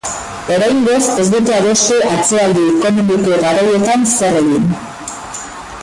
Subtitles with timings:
[0.53, 4.69] Oraingoz ez dute adostu atzeraldi ekonomiko garaietan zer egin.